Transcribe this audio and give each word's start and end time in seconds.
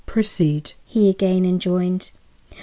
"Proceed," 0.07 0.71
he 0.83 1.09
again 1.09 1.45
enjoined. 1.45 2.09